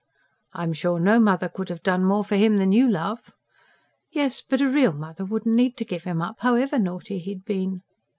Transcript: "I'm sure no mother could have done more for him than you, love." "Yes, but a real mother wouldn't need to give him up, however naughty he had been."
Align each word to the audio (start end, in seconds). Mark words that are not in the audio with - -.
"I'm 0.53 0.73
sure 0.73 0.99
no 0.99 1.19
mother 1.19 1.47
could 1.47 1.69
have 1.69 1.83
done 1.83 2.03
more 2.03 2.23
for 2.23 2.35
him 2.35 2.57
than 2.57 2.71
you, 2.71 2.89
love." 2.89 3.31
"Yes, 4.09 4.41
but 4.41 4.59
a 4.59 4.67
real 4.67 4.93
mother 4.93 5.23
wouldn't 5.23 5.53
need 5.55 5.77
to 5.77 5.85
give 5.85 6.05
him 6.05 6.23
up, 6.23 6.37
however 6.39 6.79
naughty 6.79 7.19
he 7.19 7.33
had 7.33 7.45
been." 7.45 7.83